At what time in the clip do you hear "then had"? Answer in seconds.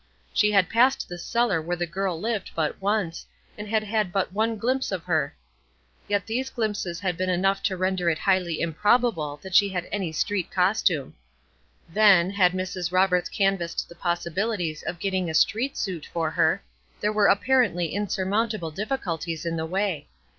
11.87-12.53